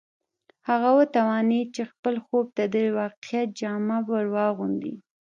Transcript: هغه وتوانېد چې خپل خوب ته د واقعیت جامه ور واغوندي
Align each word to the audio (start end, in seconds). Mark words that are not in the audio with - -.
هغه 0.69 0.89
وتوانېد 0.97 1.67
چې 1.75 1.83
خپل 1.91 2.15
خوب 2.25 2.45
ته 2.57 2.63
د 2.73 2.75
واقعیت 2.99 3.49
جامه 3.59 3.97
ور 4.09 4.25
واغوندي 4.35 4.93